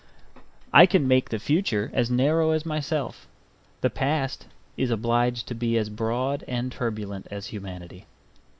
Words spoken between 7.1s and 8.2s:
as humanity.